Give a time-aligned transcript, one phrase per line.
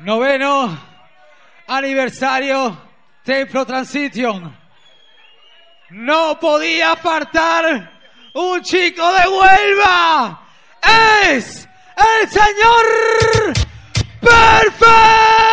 [0.00, 0.78] Noveno
[1.66, 2.74] aniversario
[3.22, 4.56] Templo Transition.
[5.90, 7.92] No podía faltar
[8.32, 10.40] un chico de Huelva.
[11.28, 13.54] Es el señor
[14.20, 15.49] Perfecto.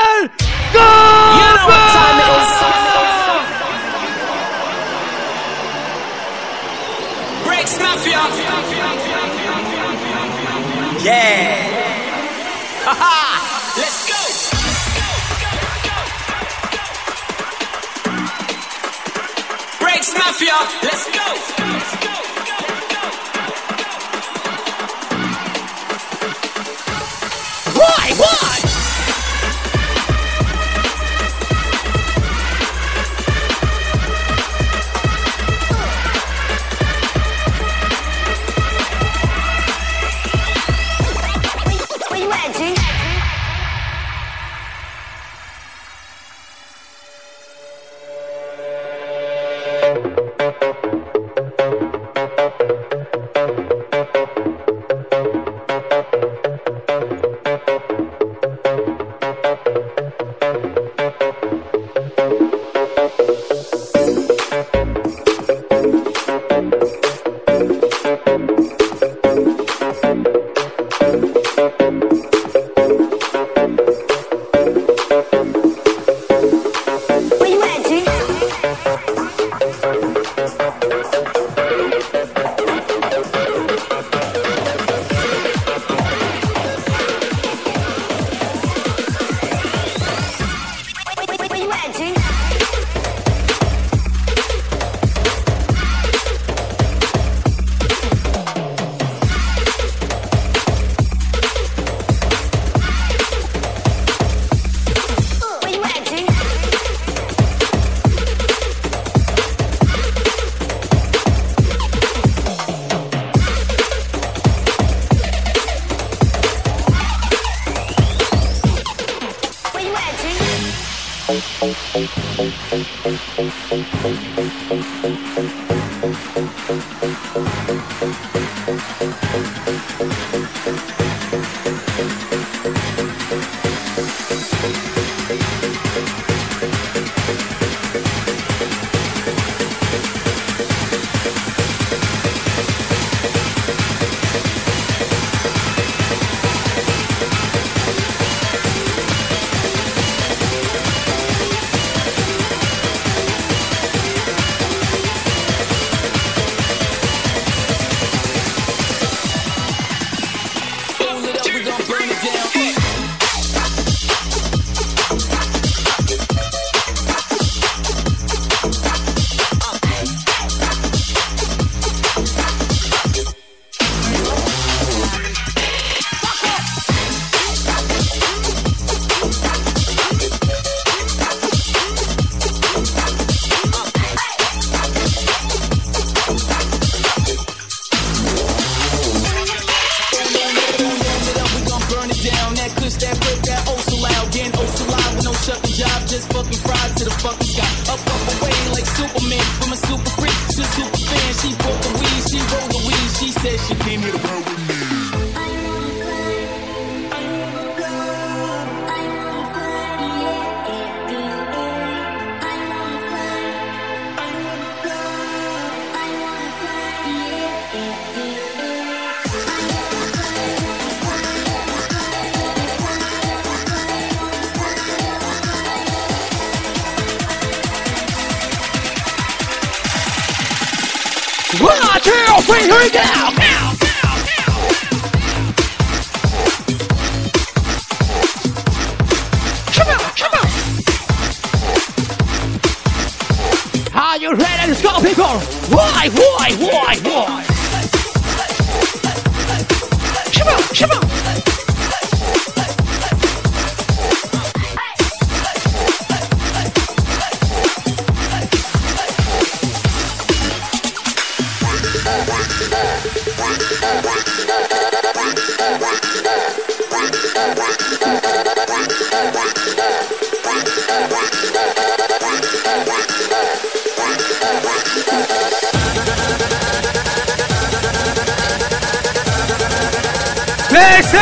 [20.37, 20.53] mafia.
[20.83, 21.27] Let's go.
[21.57, 22.13] Let's go.
[27.79, 28.13] Why?
[28.17, 28.46] Why?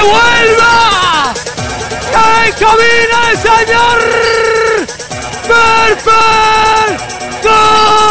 [0.05, 1.33] vuelva!
[2.45, 3.97] ¡En camina el señor
[5.49, 6.89] Berber
[7.43, 8.05] Gómez!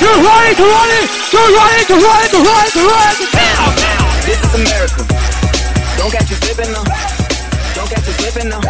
[0.00, 0.56] You're running,
[1.32, 2.02] you're running, you're.
[3.32, 5.02] Now, now, this is America.
[5.96, 6.84] Don't catch you slipping now.
[7.74, 8.60] Don't catch you slipping now.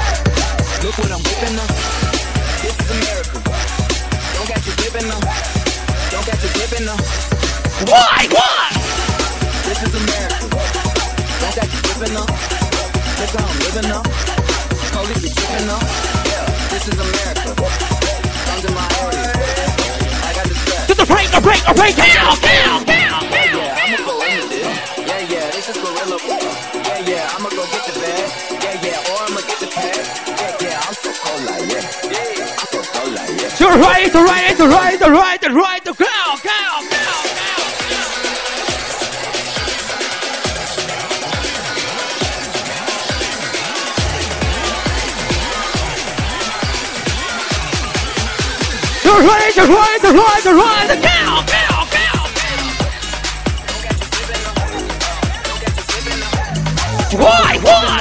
[21.42, 22.14] Break, the break, the break!
[22.14, 23.82] Down, down, down, Yeah, down!
[23.82, 24.66] I'ma go into this.
[24.98, 26.16] Yeah, yeah, this is gorilla.
[26.22, 28.30] Yeah, yeah, I'ma go get the bag.
[28.62, 30.02] Yeah, yeah, or I'ma get the pad.
[30.38, 31.82] Yeah, yeah, I'm so cold like yeah.
[32.14, 33.60] Yeah, I'm so cold like yeah.
[33.60, 35.92] You're ready to run it, to run it, to run it, to run it, to
[35.98, 36.21] go,
[49.52, 50.94] To run it, to run it, to run go,
[51.44, 52.08] go, go!
[57.18, 57.58] Why?
[57.60, 58.00] Why?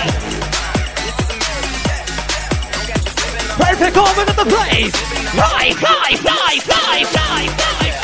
[3.59, 4.95] Perfect moment of the place.
[4.95, 8.00] Fly, fly, fly, fly, fly, fly.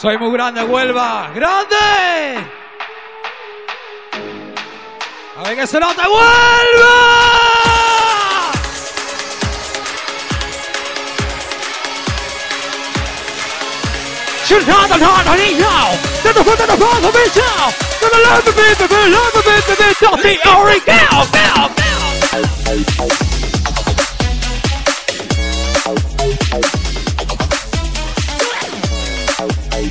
[0.00, 1.32] Soy muy grande, Huelva.
[1.34, 1.76] ¡Grande!
[5.36, 6.94] A ver que se nota, Huelva.
[14.46, 15.98] Shoot hard and hard on it now.
[16.22, 17.72] Then the foot and the front of it now.
[18.00, 20.78] Then the left of it, the left of it, the left of it, the ori,
[20.86, 20.94] go,
[21.34, 21.74] go,
[23.28, 23.37] go.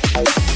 [0.00, 0.47] Bye.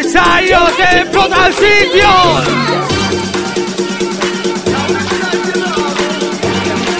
[0.00, 2.08] aniversario de Flota al Sitio.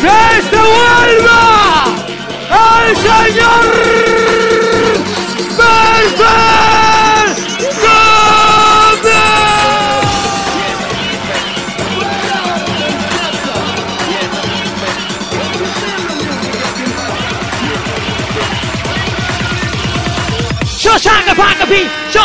[0.00, 1.40] ¡Que se vuelva
[2.87, 3.66] el señor
[5.57, 6.40] Perfecto!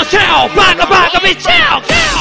[0.04, 2.15] chill, hell, back, back of his chill.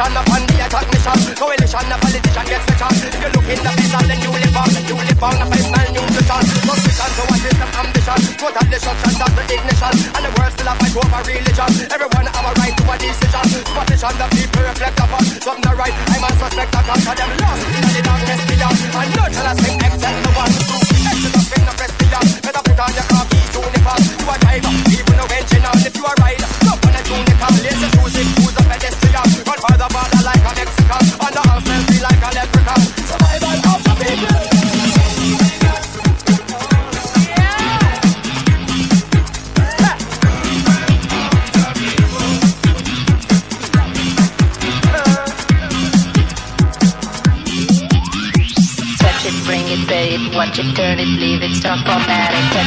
[0.00, 1.18] position upon the attack mission.
[1.36, 3.00] Coalition of politician gets the chance.
[3.04, 5.88] If you look in the face, then you live on, you live on a final
[5.92, 6.42] new vision.
[6.64, 8.20] Suspicion so what is the ambition?
[8.40, 9.92] Put the destruction, not the ignition.
[10.16, 11.70] And the world still a fight over religion.
[11.92, 13.44] Everyone have a right to a decision.
[13.52, 15.24] Superstition the people reflect upon.
[15.60, 17.16] the right, I must respect the culture.
[17.20, 18.76] Them lost in the darkness beyond.
[18.96, 19.89] And no tell us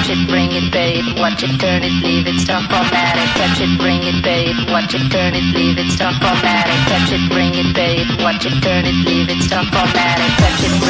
[0.04, 1.18] Touch it, bring it, babe.
[1.18, 3.24] Watch it, turn it, leave it, stop automatic.
[3.40, 4.54] Touch it, bring it, babe.
[4.70, 6.76] Watch it, turn it, leave it, stop automatic.
[6.92, 8.08] Touch it, bring it, babe.
[8.20, 10.28] Watch it, turn it, leave it, stop automatic.
[10.44, 10.83] Touch it.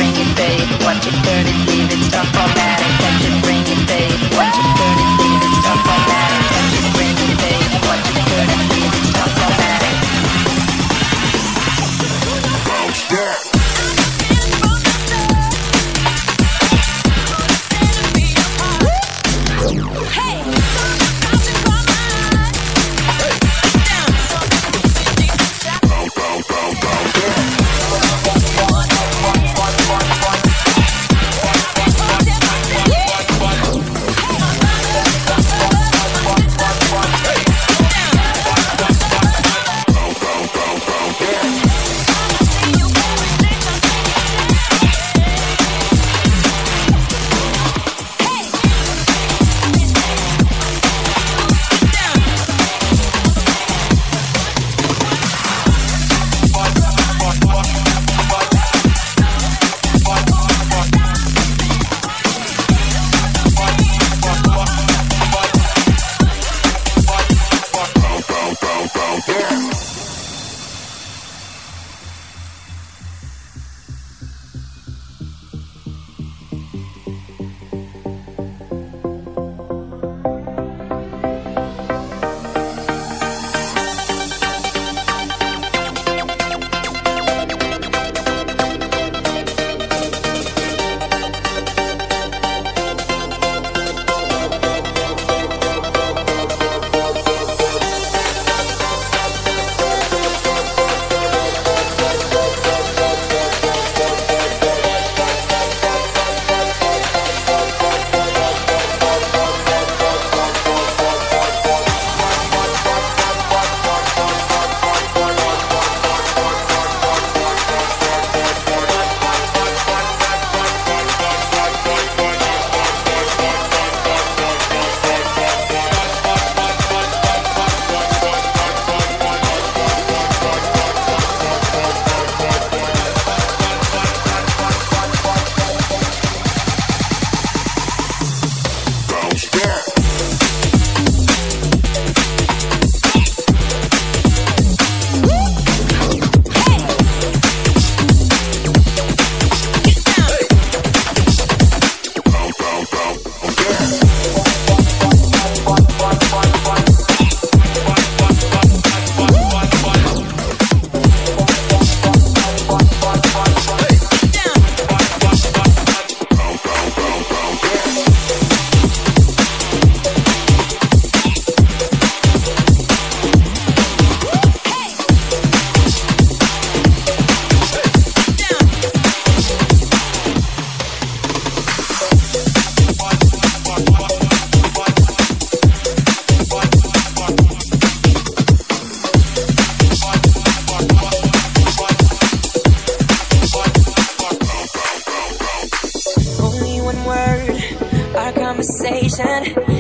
[199.16, 199.73] Constellation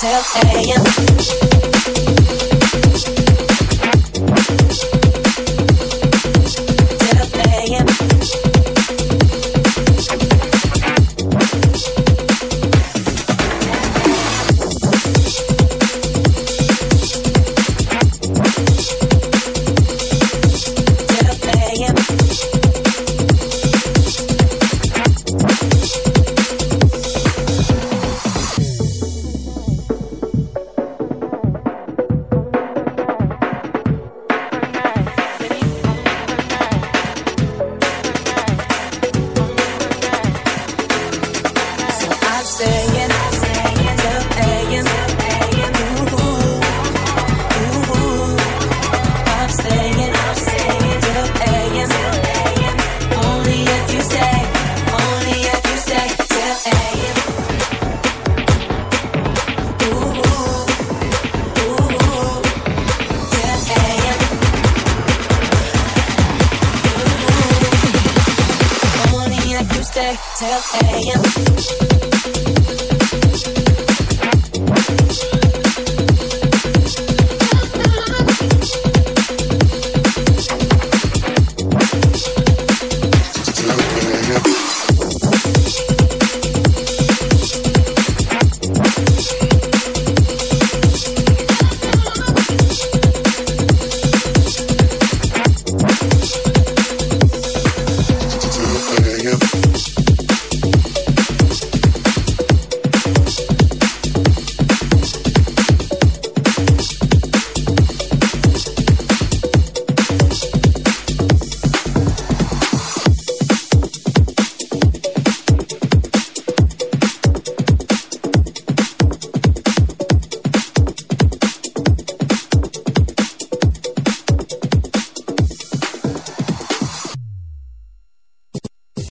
[0.00, 1.07] you stay, till